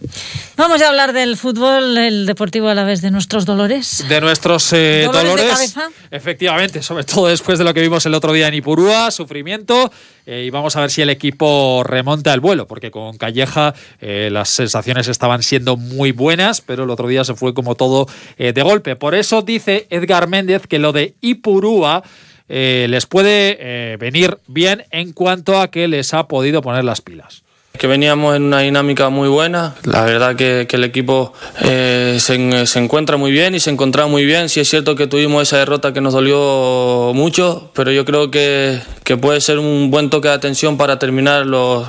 Vamos 0.58 0.82
a 0.82 0.90
hablar 0.90 1.14
del 1.14 1.38
fútbol, 1.38 1.98
el 1.98 2.26
deportivo 2.26 2.68
a 2.68 2.76
la 2.76 2.84
vez 2.84 3.02
de 3.02 3.12
nuestros 3.12 3.46
dolores. 3.46 4.06
De 4.08 4.20
nuestros 4.22 4.72
eh, 4.74 5.08
dolores. 5.12 5.76
Efectivamente, 6.12 6.82
sobre 6.82 7.04
todo 7.10 7.28
después 7.28 7.58
de 7.58 7.66
lo 7.66 7.74
que 7.74 7.82
vimos 7.82 8.06
el 8.06 8.14
otro 8.14 8.34
día 8.34 8.48
en 8.48 8.54
Ipurúa, 8.54 9.12
sufrimiento. 9.12 9.92
Eh, 10.26 10.44
y 10.46 10.50
vamos 10.50 10.76
a 10.76 10.82
ver 10.82 10.92
si 10.92 11.02
el 11.02 11.10
equipo 11.10 11.84
remonta 11.84 12.34
el 12.34 12.40
vuelo, 12.40 12.68
porque 12.68 12.92
con 12.92 13.18
Calleja 13.18 13.74
eh, 14.00 14.30
las 14.32 14.50
sensaciones 14.50 15.08
estaban 15.08 15.44
siendo 15.44 15.76
muy 15.76 16.12
buenas, 16.12 16.62
pero 16.62 16.84
el 16.84 16.90
otro 16.90 17.08
día 17.08 17.24
se 17.24 17.34
fue 17.34 17.54
como 17.54 17.76
todo 17.76 18.08
de 18.38 18.62
golpe. 18.62 18.96
Por 18.96 19.16
eso 19.16 19.42
dice 19.42 19.88
Edgar 19.90 20.28
Méndez 20.28 20.68
que 20.68 20.80
lo 20.80 20.92
de 20.92 21.16
Ipurúa 21.22 22.04
eh, 22.50 22.88
les 22.90 23.06
puede 23.06 23.58
eh, 23.60 23.98
venir 23.98 24.40
bien 24.48 24.84
en 24.90 25.14
cuanto 25.14 25.62
a 25.62 25.70
que 25.70 25.88
les 25.88 26.16
ha 26.16 26.28
podido 26.28 26.64
poner 26.64 26.84
las 26.84 27.00
pilas 27.00 27.44
que 27.78 27.88
veníamos 27.88 28.36
en 28.36 28.44
una 28.44 28.60
dinámica 28.60 29.10
muy 29.10 29.30
buena. 29.30 29.76
La 29.84 30.04
verdad 30.04 30.36
que, 30.36 30.68
el 30.70 30.84
equipo 30.84 31.34
eh, 31.62 32.18
se, 32.20 32.36
encuentra 32.80 33.18
muy 33.18 33.32
bien 33.32 33.56
y 33.56 33.60
se 33.60 33.70
encontraba 33.70 34.10
muy 34.10 34.26
bien. 34.26 34.50
Sí 34.50 34.60
es 34.60 34.70
cierto 34.70 34.96
que 34.96 35.08
tuvimos 35.08 35.44
esa 35.44 35.58
derrota 35.58 35.94
que 35.94 36.02
nos 36.02 36.14
dolió 36.14 37.12
mucho, 37.16 37.72
pero 37.74 37.92
yo 37.92 38.04
creo 38.06 38.30
que, 38.30 38.82
puede 39.22 39.42
ser 39.42 39.60
un 39.60 39.90
buen 39.92 40.10
toque 40.10 40.28
de 40.28 40.34
atención 40.34 40.78
para 40.78 41.00
terminar 41.00 41.46
los, 41.46 41.88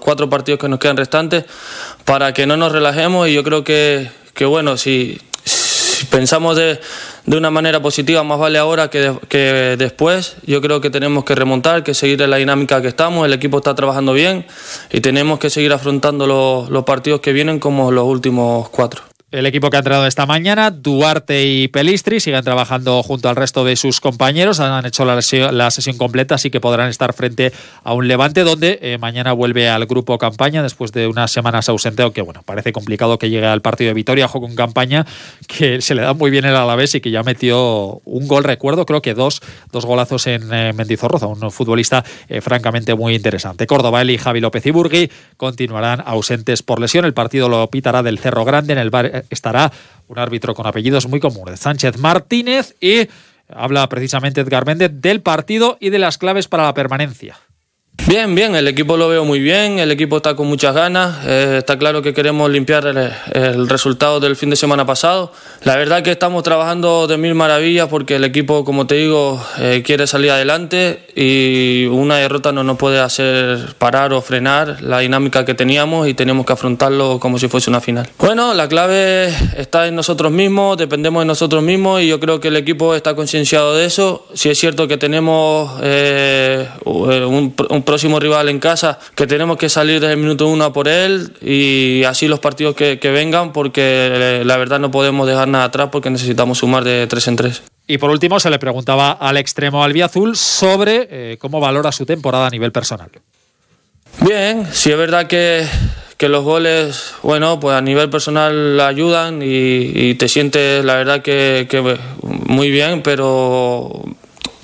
cuatro 0.00 0.28
partidos 0.28 0.60
que 0.60 0.68
nos 0.68 0.78
quedan 0.78 0.96
restantes, 0.96 1.44
para 2.04 2.34
que 2.34 2.46
no 2.46 2.56
nos 2.56 2.72
relajemos 2.72 3.28
y 3.28 3.32
yo 3.32 3.42
creo 3.42 3.64
que, 3.64 4.10
que 4.34 4.44
bueno, 4.44 4.76
si, 4.76 5.18
si 6.00 6.06
pensamos 6.06 6.56
de 6.56 6.80
de 7.26 7.36
una 7.36 7.50
manera 7.50 7.80
positiva, 7.80 8.24
más 8.24 8.38
vale 8.38 8.58
ahora 8.58 8.88
que, 8.88 9.14
que, 9.28 9.76
después. 9.78 10.36
Yo 10.46 10.60
creo 10.60 10.80
que 10.80 10.90
tenemos 10.90 11.24
que 11.24 11.34
remontar, 11.34 11.84
que 11.84 11.94
seguir 11.94 12.20
en 12.22 12.30
la 12.30 12.38
dinámica 12.38 12.82
que 12.82 12.88
estamos. 12.88 13.26
El 13.26 13.32
equipo 13.32 13.58
está 13.58 13.74
trabajando 13.74 14.12
bien 14.12 14.46
y 14.90 15.00
tenemos 15.00 15.38
que 15.38 15.50
seguir 15.50 15.72
afrontando 15.72 16.26
los 16.26 16.84
partidos 16.84 17.20
que 17.20 17.32
vienen 17.32 17.60
como 17.60 17.92
los 17.92 18.04
últimos 18.04 18.68
cuatro. 18.70 19.09
El 19.32 19.46
equipo 19.46 19.70
que 19.70 19.76
ha 19.76 19.78
entrado 19.78 20.08
esta 20.08 20.26
mañana, 20.26 20.72
Duarte 20.72 21.46
y 21.46 21.68
Pelistri, 21.68 22.18
siguen 22.18 22.42
trabajando 22.42 23.00
junto 23.04 23.28
al 23.28 23.36
resto 23.36 23.64
de 23.64 23.76
sus 23.76 24.00
compañeros. 24.00 24.58
Han 24.58 24.84
hecho 24.86 25.04
la, 25.04 25.22
sesión 25.70 25.96
completa, 25.96 26.34
así 26.34 26.50
que 26.50 26.58
podrán 26.58 26.88
estar 26.88 27.12
frente 27.12 27.52
a 27.84 27.94
un 27.94 28.08
Levante, 28.08 28.42
donde 28.42 28.80
eh, 28.82 28.98
mañana 28.98 29.32
vuelve 29.32 29.68
al 29.68 29.86
grupo 29.86 30.18
campaña 30.18 30.64
después 30.64 30.90
de 30.90 31.06
unas 31.06 31.30
semanas 31.30 31.68
ausente, 31.68 32.02
aunque 32.02 32.22
bueno, 32.22 32.42
parece 32.44 32.72
complicado 32.72 33.20
que 33.20 33.30
llegue 33.30 33.46
al 33.46 33.60
partido 33.60 33.90
de 33.90 33.94
Vitoria, 33.94 34.26
juego 34.26 34.48
con 34.48 34.56
campaña, 34.56 35.06
que 35.46 35.80
se 35.80 35.94
le 35.94 36.02
da 36.02 36.12
muy 36.12 36.32
bien 36.32 36.44
el 36.44 36.56
Alavés 36.56 36.96
y 36.96 37.00
que 37.00 37.12
ya 37.12 37.22
metió 37.22 38.00
un 38.04 38.26
gol, 38.26 38.42
recuerdo, 38.42 38.84
creo 38.84 39.00
que 39.00 39.14
dos, 39.14 39.42
dos 39.70 39.86
golazos 39.86 40.26
en 40.26 40.52
eh, 40.52 40.72
Mendizorroza, 40.72 41.28
un 41.28 41.52
futbolista 41.52 42.04
eh, 42.28 42.40
francamente 42.40 42.96
muy 42.96 43.14
interesante. 43.14 43.68
Córdoba, 43.68 44.02
y 44.02 44.18
Javi 44.18 44.40
López 44.40 44.66
y 44.66 44.72
Burgui 44.72 45.08
continuarán 45.36 46.02
ausentes 46.04 46.64
por 46.64 46.80
lesión. 46.80 47.04
El 47.04 47.14
partido 47.14 47.48
lo 47.48 47.70
pitará 47.70 48.02
del 48.02 48.18
Cerro 48.18 48.44
Grande 48.44 48.72
en 48.72 48.80
el 48.80 48.90
bar 48.90 49.19
estará 49.30 49.72
un 50.08 50.18
árbitro 50.18 50.54
con 50.54 50.66
apellidos 50.66 51.06
muy 51.06 51.20
comunes, 51.20 51.60
Sánchez 51.60 51.98
Martínez, 51.98 52.74
y 52.80 53.08
habla 53.48 53.88
precisamente 53.88 54.40
Edgar 54.40 54.66
Méndez 54.66 54.90
del 54.94 55.22
partido 55.22 55.76
y 55.80 55.90
de 55.90 55.98
las 55.98 56.18
claves 56.18 56.48
para 56.48 56.64
la 56.64 56.74
permanencia. 56.74 57.36
Bien, 58.10 58.34
bien, 58.34 58.56
el 58.56 58.66
equipo 58.66 58.96
lo 58.96 59.08
veo 59.08 59.24
muy 59.24 59.38
bien, 59.38 59.78
el 59.78 59.92
equipo 59.92 60.16
está 60.16 60.34
con 60.34 60.48
muchas 60.48 60.74
ganas, 60.74 61.18
eh, 61.26 61.56
está 61.58 61.78
claro 61.78 62.02
que 62.02 62.12
queremos 62.12 62.50
limpiar 62.50 62.86
el, 62.86 63.68
resultado 63.68 64.18
del 64.18 64.36
fin 64.36 64.50
de 64.50 64.56
semana 64.56 64.84
pasado. 64.84 65.32
La 65.62 65.76
verdad 65.76 66.02
que 66.02 66.10
estamos 66.10 66.42
trabajando 66.42 67.06
de 67.06 67.18
mil 67.18 67.34
maravillas 67.34 67.88
porque 67.88 68.16
el 68.16 68.24
equipo, 68.24 68.64
como 68.64 68.86
te 68.86 68.96
digo, 68.96 69.40
eh, 69.58 69.82
quiere 69.84 70.06
salir 70.06 70.30
adelante 70.30 71.06
y 71.14 71.86
una 71.86 72.16
derrota 72.16 72.50
no 72.50 72.64
nos 72.64 72.78
puede 72.78 72.98
hacer 72.98 73.74
parar 73.78 74.12
o 74.12 74.22
frenar 74.22 74.82
la 74.82 75.00
dinámica 75.00 75.44
que 75.44 75.54
teníamos 75.54 76.08
y 76.08 76.14
tenemos 76.14 76.46
que 76.46 76.54
afrontarlo 76.54 77.20
como 77.20 77.38
si 77.38 77.46
fuese 77.46 77.70
una 77.70 77.80
final. 77.80 78.08
Bueno, 78.18 78.54
la 78.54 78.66
clave 78.66 79.28
está 79.56 79.86
en 79.86 79.94
nosotros 79.94 80.32
mismos, 80.32 80.76
dependemos 80.78 81.20
de 81.20 81.26
nosotros 81.26 81.62
mismos 81.62 82.02
y 82.02 82.08
yo 82.08 82.18
creo 82.18 82.40
que 82.40 82.48
el 82.48 82.56
equipo 82.56 82.94
está 82.94 83.14
concienciado 83.14 83.76
de 83.76 83.84
eso. 83.84 84.26
Si 84.34 84.48
es 84.48 84.58
cierto 84.58 84.88
que 84.88 84.96
tenemos 84.96 85.78
eh, 85.82 86.66
un, 86.84 87.54
un 87.68 87.82
próximo 87.90 88.20
rival 88.20 88.48
en 88.48 88.60
casa, 88.60 89.00
que 89.16 89.26
tenemos 89.26 89.56
que 89.56 89.68
salir 89.68 89.98
desde 89.98 90.12
el 90.12 90.20
minuto 90.20 90.46
uno 90.46 90.62
a 90.62 90.72
por 90.72 90.86
él 90.86 91.32
y 91.42 92.04
así 92.04 92.28
los 92.28 92.38
partidos 92.38 92.76
que, 92.76 92.96
vengan, 93.02 93.52
porque 93.52 93.80
eh, 93.82 94.42
la 94.44 94.56
verdad 94.58 94.78
no 94.78 94.92
podemos 94.92 95.26
dejar 95.26 95.48
nada 95.48 95.64
atrás 95.64 95.88
porque 95.90 96.08
necesitamos 96.08 96.58
sumar 96.58 96.84
de 96.84 97.08
tres 97.08 97.26
en 97.26 97.34
tres. 97.34 97.64
Y 97.88 97.98
por 97.98 98.10
último, 98.10 98.38
se 98.38 98.48
le 98.48 98.60
preguntaba 98.60 99.10
al 99.10 99.38
extremo 99.38 99.82
albiazul 99.82 100.36
sobre 100.36 101.08
eh, 101.10 101.38
cómo 101.40 101.58
valora 101.58 101.90
su 101.90 102.06
temporada 102.06 102.46
a 102.46 102.50
nivel 102.50 102.70
personal. 102.70 103.10
Bien, 104.20 104.68
sí 104.72 104.92
es 104.92 104.96
verdad 104.96 105.26
que, 105.26 105.66
que 106.16 106.28
los 106.28 106.44
goles, 106.44 107.14
bueno, 107.24 107.58
pues 107.58 107.74
a 107.74 107.80
nivel 107.80 108.08
personal 108.08 108.78
ayudan 108.78 109.40
y, 109.42 110.14
te 110.14 110.28
sientes, 110.28 110.84
la 110.84 110.94
verdad, 110.94 111.22
que, 111.22 111.66
que, 111.68 111.98
muy 112.22 112.70
bien, 112.70 113.02
pero 113.02 114.04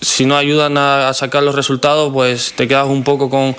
si 0.06 0.24
no 0.24 0.36
ayudan 0.36 0.78
a, 0.78 1.12
sacar 1.14 1.42
los 1.42 1.54
resultados, 1.54 2.12
pues 2.12 2.52
te 2.54 2.68
quedas 2.68 2.86
un 2.86 3.02
poco 3.02 3.28
con, 3.28 3.56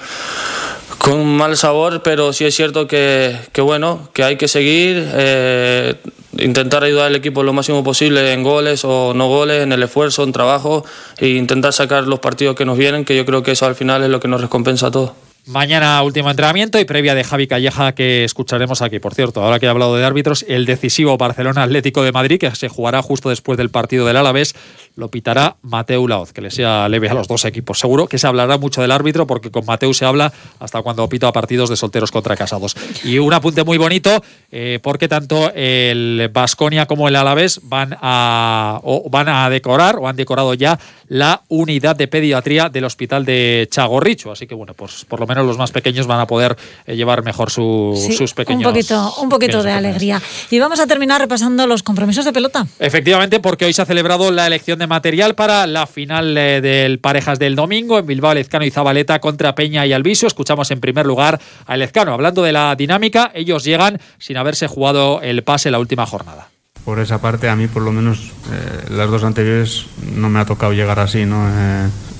con 0.98 1.26
mal 1.26 1.58
sabor, 1.58 2.02
pero 2.04 2.32
sí 2.32 2.46
es 2.46 2.56
cierto 2.56 2.88
que, 2.88 3.38
bueno, 3.58 4.10
que 4.14 4.24
hay 4.24 4.38
que 4.38 4.48
seguir, 4.48 5.10
eh, 5.14 5.96
intentar 6.38 6.86
ayudar 6.86 7.08
al 7.08 7.16
equipo 7.16 7.44
lo 7.44 7.52
máximo 7.52 7.84
posible 7.84 8.32
en 8.32 8.44
goles 8.44 8.86
o 8.86 9.14
no 9.14 9.28
goles, 9.28 9.64
en 9.64 9.74
el 9.74 9.84
esfuerzo, 9.84 10.24
en 10.24 10.32
trabajo 10.32 10.86
e 11.18 11.28
intentar 11.30 11.74
sacar 11.74 12.08
los 12.08 12.20
partidos 12.20 12.56
que 12.56 12.66
nos 12.66 12.78
vienen, 12.78 13.04
que 13.04 13.16
yo 13.16 13.26
creo 13.26 13.44
que 13.44 13.52
eso 13.52 13.66
al 13.66 13.76
final 13.76 14.04
es 14.04 14.10
lo 14.10 14.22
que 14.22 14.30
nos 14.30 14.40
recompensa 14.40 14.88
a 14.88 14.92
todos. 14.92 15.12
Mañana 15.48 16.04
último 16.04 16.30
entrenamiento 16.30 16.78
y 16.78 16.84
previa 16.84 17.16
de 17.16 17.24
Javi 17.24 17.48
Calleja 17.48 17.96
que 17.96 18.26
escucharemos 18.26 18.82
aquí. 18.82 19.00
Por 19.00 19.16
cierto, 19.16 19.42
ahora 19.42 19.60
que 19.60 19.66
he 19.66 19.70
hablado 19.70 19.96
de 19.96 20.04
árbitros, 20.04 20.44
el 20.50 20.66
decisivo 20.66 21.18
Barcelona 21.18 21.64
Atlético 21.64 22.04
de 22.04 22.12
Madrid, 22.12 22.38
que 22.38 22.54
se 22.54 22.68
jugará 22.68 23.02
justo 23.02 23.30
después 23.30 23.58
del 23.58 23.70
partido 23.70 24.06
del 24.06 24.18
Alavés, 24.18 24.56
lo 24.98 25.10
pitará 25.10 25.56
Mateu 25.62 26.08
Laoz, 26.08 26.34
que 26.34 26.42
le 26.42 26.52
sea 26.52 26.90
leve 26.90 27.08
a 27.08 27.14
los 27.14 27.28
dos 27.28 27.46
equipos. 27.46 27.80
Seguro 27.80 28.08
que 28.08 28.18
se 28.18 28.28
hablará 28.28 28.58
mucho 28.58 28.82
del 28.82 28.92
árbitro 28.92 29.28
porque 29.28 29.52
con 29.52 29.66
Mateu 29.66 29.94
se 29.94 30.06
habla 30.06 30.34
hasta 30.60 30.82
cuando 30.82 31.08
pita 31.08 31.28
a 31.28 31.32
partidos 31.32 31.70
de 31.70 31.78
solteros 31.78 32.12
contra 32.12 32.36
casados. 32.36 32.76
Y 33.04 33.20
un 33.20 33.32
apunte 33.32 33.64
muy 33.64 33.78
bonito, 33.78 34.24
eh, 34.52 34.80
porque 34.82 35.08
tanto 35.08 35.52
el 35.54 36.30
Basconia 36.34 36.88
como 36.88 37.08
el 37.08 37.16
Alavés 37.16 37.62
van 37.64 37.96
a, 38.02 38.82
van 39.10 39.30
a 39.30 39.50
decorar 39.52 39.98
o 39.98 40.08
han 40.08 40.16
decorado 40.16 40.56
ya 40.56 40.80
la 41.10 41.44
unidad 41.48 41.96
de 41.96 42.08
pediatría 42.08 42.70
del 42.70 42.86
hospital 42.86 43.24
de 43.24 43.68
Chagorricho. 43.70 44.32
Así 44.32 44.48
que 44.48 44.56
bueno, 44.56 44.74
pues 44.74 45.06
por 45.06 45.20
lo 45.20 45.28
menos 45.28 45.46
los 45.46 45.60
más 45.60 45.72
pequeños 45.72 46.08
van 46.08 46.20
a 46.20 46.28
poder 46.28 46.58
eh, 46.88 46.96
llevar 46.96 47.24
mejor 47.24 47.52
sus 47.52 48.34
pequeños. 48.36 48.66
Un 48.66 48.74
poquito, 48.74 49.14
un 49.22 49.30
poquito 49.30 49.62
de 49.62 49.72
alegría. 49.72 50.20
Y 50.50 50.58
vamos 50.58 50.80
a 50.80 50.88
terminar 50.88 51.22
repasando 51.22 51.68
los 51.68 51.84
compromisos 51.84 52.26
de 52.26 52.34
pelota. 52.34 52.66
Efectivamente, 52.80 53.40
porque 53.40 53.66
hoy 53.66 53.74
se 53.74 53.84
ha 53.84 53.86
celebrado 53.86 54.32
la 54.32 54.48
elección 54.48 54.80
de 54.80 54.87
material 54.88 55.36
para 55.36 55.68
la 55.68 55.88
final 55.88 56.38
eh, 56.38 56.62
del 56.62 57.00
Parejas 57.00 57.40
del 57.40 57.56
domingo 57.56 58.00
en 58.00 58.06
Bilbao, 58.06 58.34
Lezcano 58.34 58.66
y 58.66 58.72
Zabaleta 58.72 59.20
contra 59.20 59.56
Peña 59.56 59.86
y 59.86 59.94
Alviso. 59.94 60.28
Escuchamos 60.28 60.72
en 60.72 60.80
primer 60.80 61.06
lugar 61.06 61.40
a 61.66 61.78
Lezcano. 61.78 62.14
Hablando 62.14 62.44
de 62.44 62.52
la 62.52 62.76
dinámica, 62.76 63.32
ellos 63.34 63.64
llegan 63.64 64.00
sin 64.18 64.38
haberse 64.38 64.68
jugado 64.68 65.22
el 65.22 65.44
pase 65.44 65.72
la 65.72 65.80
última 65.80 66.06
jornada 66.06 66.50
por 66.86 67.00
esa 67.00 67.20
parte 67.20 67.50
a 67.50 67.56
mí 67.58 67.68
por 67.68 67.84
lo 67.84 67.92
menos 67.92 68.32
eh, 68.50 68.86
las 68.92 69.10
dos 69.10 69.26
anteriores 69.26 69.88
no 70.16 70.30
me 70.30 70.40
ha 70.40 70.46
tocado 70.46 70.72
llegar 70.72 71.00
así 71.02 71.26
no 71.26 71.46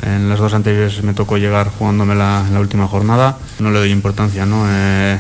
en 0.04 0.30
las 0.30 0.40
dos 0.40 0.54
anteriores 0.54 1.04
me 1.04 1.14
tocó 1.14 1.38
llegar 1.38 1.70
jugándome 1.70 2.16
la, 2.16 2.46
la 2.52 2.60
última 2.60 2.88
jornada. 2.88 3.38
No 3.60 3.72
le 3.72 3.80
doy 3.80 3.92
importancia, 3.92 4.46
¿no? 4.46 4.66
Eh, 4.70 5.20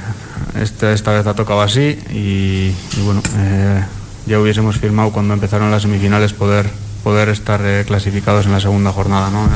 esta, 0.62 0.94
esta 0.94 1.14
vez 1.14 1.26
ha 1.26 1.34
tocado 1.34 1.62
así 1.62 2.00
y, 2.12 2.72
bueno, 3.04 3.22
eh, 3.38 3.84
ya 4.26 4.40
hubiésemos 4.40 4.78
firmado 4.78 5.12
cuando 5.12 5.34
empezaron 5.34 5.72
las 5.72 5.82
semifinales 5.82 6.34
poder, 6.34 6.70
poder 7.08 7.30
estar 7.30 7.62
eh, 7.64 7.86
clasificados 7.88 8.48
en 8.48 8.52
la 8.52 8.60
segunda 8.60 8.92
jornada, 8.92 9.30
¿no? 9.30 9.48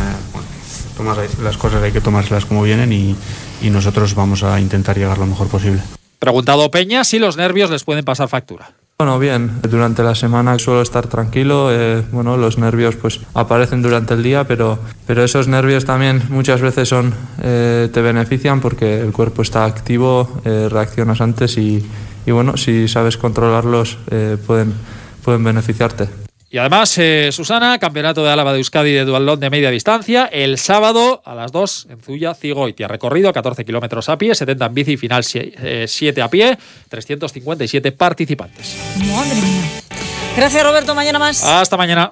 las 1.44 1.58
cosas 1.58 1.84
hay 1.84 1.92
que 1.92 2.00
tomárselas 2.00 2.46
como 2.46 2.64
vienen 2.64 2.94
y, 2.94 3.14
y 3.62 3.70
nosotros 3.70 4.16
vamos 4.16 4.42
a 4.44 4.58
intentar 4.62 4.98
llegar 4.98 5.18
lo 5.18 5.26
mejor 5.26 5.50
posible. 5.50 5.82
Preguntado 6.18 6.72
Peña 6.72 7.04
si 7.04 7.20
los 7.20 7.36
nervios 7.36 7.70
les 7.70 7.84
pueden 7.84 8.06
pasar 8.06 8.30
factura. 8.30 8.72
Bueno, 8.98 9.20
bien, 9.20 9.60
durante 9.64 10.02
la 10.02 10.16
semana 10.16 10.58
suelo 10.60 10.82
estar 10.82 11.08
tranquilo, 11.08 11.74
eh, 11.74 12.02
bueno, 12.14 12.38
los 12.38 12.58
nervios 12.58 12.96
pues 12.96 13.20
aparecen 13.34 13.82
durante 13.82 14.14
el 14.14 14.24
día, 14.24 14.46
pero, 14.46 14.80
pero 15.06 15.22
esos 15.22 15.50
nervios 15.50 15.84
también 15.84 16.24
muchas 16.30 16.62
veces 16.62 16.88
son, 16.88 17.14
eh, 17.44 17.90
te 17.92 18.00
benefician 18.00 18.62
porque 18.62 19.02
el 19.02 19.12
cuerpo 19.12 19.42
está 19.42 19.66
activo, 19.66 20.42
eh, 20.46 20.70
reaccionas 20.72 21.20
antes 21.20 21.58
y, 21.58 21.86
y, 22.26 22.32
bueno, 22.32 22.56
si 22.56 22.88
sabes 22.88 23.18
controlarlos 23.18 23.98
pueden, 24.48 24.74
pueden 25.26 25.44
beneficiarte. 25.44 26.31
Y 26.52 26.58
además, 26.58 26.98
eh, 26.98 27.30
Susana, 27.32 27.80
campeonato 27.80 28.26
de 28.26 28.30
Álava 28.30 28.52
de 28.52 28.58
Euskadi 28.58 28.92
de 28.92 29.06
dualón 29.06 29.40
de 29.40 29.50
media 29.50 29.72
distancia, 29.72 30.26
el 30.26 30.58
sábado 30.58 31.22
a 31.24 31.34
las 31.34 31.54
2 31.54 31.88
en 31.90 32.02
Zuya, 32.02 32.34
Cigoitia. 32.34 32.90
Recorrido 32.90 33.32
14 33.32 33.64
kilómetros 33.64 34.10
a 34.10 34.18
pie, 34.18 34.36
70 34.36 34.66
en 34.66 34.74
bici, 34.74 34.98
final 34.98 35.24
7 35.24 35.56
eh, 35.64 36.22
a 36.22 36.30
pie, 36.30 36.58
357 36.90 37.94
participantes. 37.94 38.76
Madre 38.98 39.36
mía. 39.36 39.82
Gracias, 40.36 40.64
Roberto. 40.64 40.94
Mañana 40.94 41.20
más. 41.20 41.42
Hasta 41.42 41.78
mañana. 41.78 42.12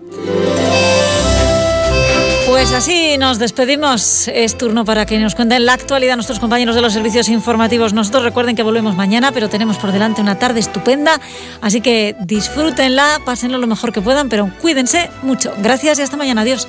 Pues 2.59 2.73
así 2.73 3.17
nos 3.17 3.39
despedimos. 3.39 4.27
Es 4.27 4.57
turno 4.57 4.83
para 4.83 5.05
que 5.05 5.17
nos 5.17 5.33
cuenten 5.33 5.65
la 5.65 5.71
actualidad 5.71 6.15
nuestros 6.15 6.41
compañeros 6.41 6.75
de 6.75 6.81
los 6.81 6.91
servicios 6.91 7.29
informativos. 7.29 7.93
Nosotros 7.93 8.21
recuerden 8.21 8.53
que 8.57 8.63
volvemos 8.63 8.97
mañana, 8.97 9.31
pero 9.31 9.47
tenemos 9.47 9.77
por 9.77 9.93
delante 9.93 10.21
una 10.21 10.37
tarde 10.37 10.59
estupenda. 10.59 11.21
Así 11.61 11.79
que 11.79 12.17
disfrútenla, 12.19 13.21
pásenlo 13.23 13.59
lo 13.59 13.67
mejor 13.67 13.93
que 13.93 14.01
puedan, 14.01 14.27
pero 14.27 14.51
cuídense 14.61 15.09
mucho. 15.21 15.53
Gracias 15.59 15.99
y 15.99 16.01
hasta 16.01 16.17
mañana. 16.17 16.41
Adiós. 16.41 16.67